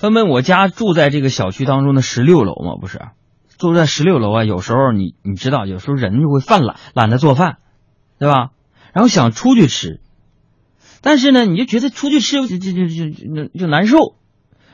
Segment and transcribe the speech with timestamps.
[0.00, 3.00] 朋友们，我家住在这个小区当中的十六楼嘛，不是？
[3.58, 7.56] 住在十六楼啊，有时候你你知道，有时候人就会犯懒，懒得做饭，
[8.18, 8.50] 对吧？
[8.92, 10.00] 然后想出去吃，
[11.00, 14.16] 但是呢，你就觉得出去吃就就就就就就难受。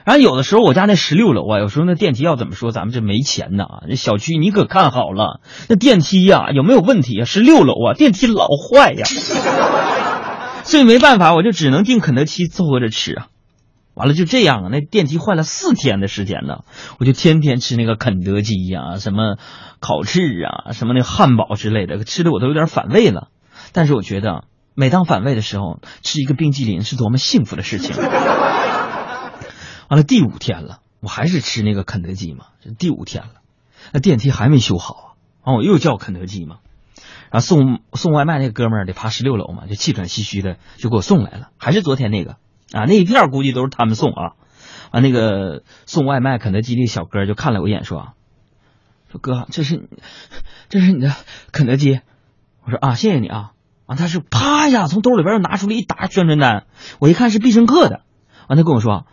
[0.05, 3.65] 然后有的时候我家那十六楼啊，有时候那电梯要怎么说，咱们这没钱呐。
[3.89, 7.25] 这小区你可看好了，那电梯呀有没有问题啊？
[7.25, 9.05] 十六楼啊，电梯老坏呀。
[10.65, 13.27] 所以没办法，我就只能订肯德基凑合着吃啊。
[13.95, 16.65] 完了就这样啊，那电梯坏了四天的时间呢，
[16.99, 19.37] 我就天天吃那个肯德基呀，什么
[19.81, 23.29] 烤翅啊，什么那汉堡之类的，吃的我都有点反胃了。
[23.73, 24.45] 但是我觉得，
[24.75, 27.95] 每当反胃的时候，吃一个冰激凌是多么幸福的事情。
[29.89, 33.43] 完了第五天了，我还是吃那个肯德基嘛，这第五天了，
[33.93, 36.61] 那电梯还没修好啊，完我又叫肯德基嘛，
[37.31, 42.37] 然后送送外卖那个哥们儿得爬十六楼嘛，就气喘吁吁的就给我送来了，还是昨天那个。
[42.73, 44.33] 啊，那一片估计都是他们送啊，
[44.91, 48.15] 啊，那个送外卖肯德基的小哥就看了我一眼，说
[49.13, 49.89] ：“说哥，这是，
[50.69, 51.15] 这是你的
[51.53, 52.01] 肯德基。”
[52.65, 53.51] 我说：“啊，谢谢你啊。”
[53.85, 56.67] 啊，他是啪一下从兜里边又拿出了一沓宣传单，
[57.01, 58.03] 我一看是必胜客的，
[58.49, 59.07] 完他跟我说：“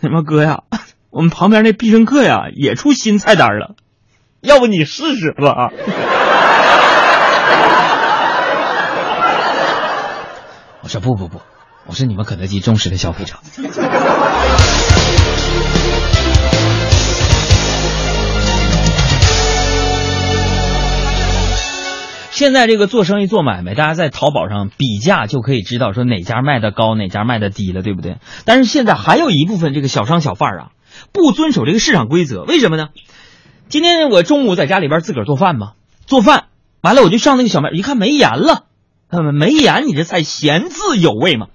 [0.00, 0.62] 什么哥呀，
[1.10, 3.74] 我们旁边那必胜客呀也出新菜单了，
[4.40, 5.70] 要不你试试吧？”
[10.82, 11.42] 我说：“不不不。”
[11.88, 13.36] 我是你们肯德基忠实的消费者。
[22.32, 28.18] 现在这个做生意做买卖，大家在淘宝上比价就可以知道说哪家卖的高，哪家卖的低了，对不对？
[28.44, 30.68] 但是现在还有一部分这个小商小贩啊，
[31.12, 32.88] 不遵守这个市场规则，为什么呢？
[33.68, 35.72] 今天我中午在家里边自个儿做饭嘛，
[36.06, 36.48] 做饭
[36.82, 38.64] 完了我就上那个小卖，一看没盐了，
[39.32, 41.46] 没盐，你这菜咸自有味嘛。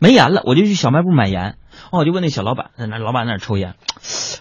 [0.00, 1.58] 没盐了，我就去小卖部买盐。
[1.90, 3.74] 哦，我就问那小老板，那老板那抽烟。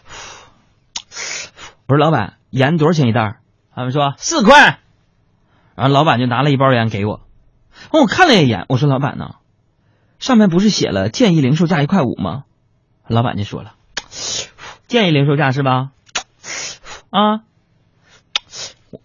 [1.85, 3.39] 我说老板，盐多少钱一袋？
[3.75, 4.79] 他们说四块。
[5.75, 7.21] 然后老板就拿了一包盐给我。
[7.91, 9.35] 我看了一眼，我说老板呢？
[10.17, 12.45] 上面不是写了建议零售价一块五吗？
[13.07, 13.73] 老板就说了，
[14.87, 15.89] 建议零售价是吧？
[17.09, 17.41] 啊，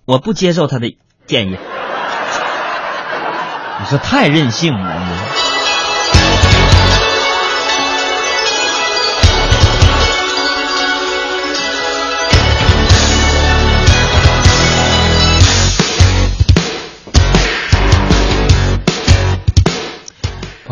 [0.04, 1.58] 我不接受他的建议。
[3.80, 5.43] 你说太任性了，你。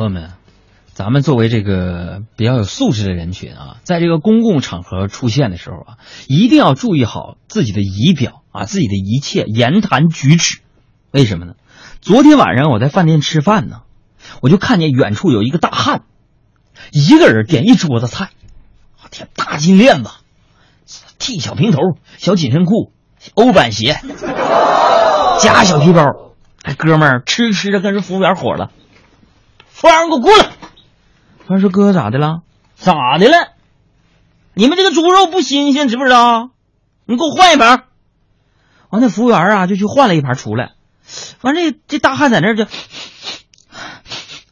[0.02, 0.32] 朋友们，
[0.94, 10.58] 咱们作为这个比较有素质的人群啊，在这个公共场合出现的时候啊，一定要注意好自己的仪表啊，自己的一切言谈举止。
[11.12, 11.52] 为什么呢？
[12.00, 13.82] 昨天晚上我在饭店吃饭呢，
[14.40, 16.02] 我就看见远处有一个大汉，
[16.90, 18.30] 一个人点一桌子菜，
[19.04, 20.10] 我天，大金链子
[21.20, 21.78] ，T 小平头，
[22.18, 22.90] 小紧身裤，
[23.34, 24.00] 欧版鞋，
[25.38, 26.02] 加小皮包，
[26.64, 28.72] 哎，哥们儿吃吃着跟人服务员火了。
[29.72, 30.50] 服务员，给我过来！
[31.48, 32.42] 他说：“哥，咋的了？
[32.76, 33.48] 咋的了？
[34.54, 36.50] 你们这个猪肉不新鲜，知不知道？
[37.04, 37.84] 你给我换一盘。”
[38.90, 40.72] 完，那服务员啊就去换了一盘出来。
[41.40, 42.66] 完，这这大汉在那就，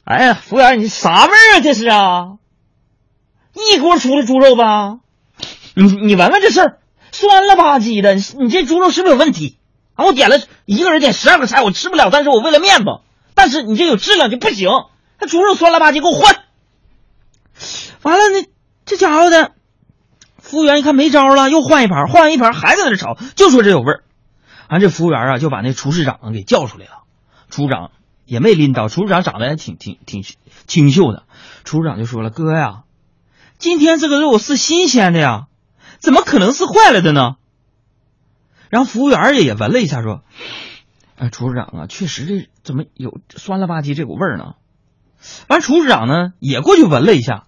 [0.05, 1.61] 哎呀，服务员，你啥味儿啊？
[1.63, 2.39] 这是啊，
[3.55, 4.99] 一锅出的猪肉吧？
[5.75, 6.79] 你你闻闻这事儿，
[7.13, 9.59] 酸了吧唧的，你这猪肉是不是有问题？
[9.95, 12.87] 啊，我点了一个人点十二个菜，我吃不了，但是我为了面子，
[13.35, 14.69] 但是你这有质量就不行。
[15.21, 16.45] 那猪肉酸了吧唧，给我换。
[18.03, 18.49] 完了，那
[18.87, 19.53] 这家伙的
[20.39, 24.05] 服务员一看没招了，又换一盘，换完一盘还在那炒，就说这有味儿。
[24.71, 27.03] 完，这服务员啊就把那厨师长给叫出来了。
[27.51, 27.91] 厨师长
[28.25, 30.25] 也没拎刀，厨师长长得还挺挺挺
[30.67, 31.25] 清秀的。
[31.65, 32.85] 厨师长就说了：“哥呀，
[33.59, 35.49] 今天这个肉是新鲜的呀，
[35.99, 37.35] 怎么可能是坏了的呢？”
[38.71, 40.23] 然后服务员也也闻了一下，说
[41.19, 44.55] ：“哎，厨师长啊，确实这怎么有酸了吧唧这股味儿呢？”
[45.49, 47.45] 完，厨师长呢也过去闻了一下。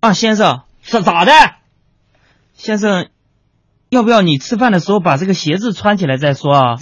[0.00, 1.32] 啊，先生，咋咋的？
[2.54, 3.08] 先生，
[3.88, 6.76] 要不要你吃饭的时候把这个鞋子穿起来再说啊？